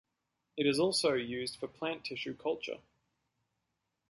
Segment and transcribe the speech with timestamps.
[0.57, 2.79] It is also used for plant tissue culture.